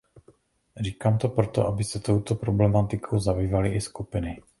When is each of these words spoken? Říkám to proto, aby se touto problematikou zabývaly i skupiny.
Říkám 0.81 1.17
to 1.17 1.29
proto, 1.29 1.67
aby 1.67 1.83
se 1.83 1.99
touto 1.99 2.35
problematikou 2.35 3.19
zabývaly 3.19 3.73
i 3.73 3.81
skupiny. 3.81 4.41